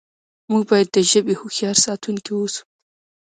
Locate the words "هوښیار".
1.39-1.77